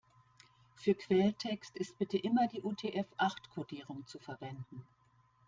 [0.73, 4.83] Für Quelltext ist bitte immer die UTF-acht-Kodierung zu verwenden.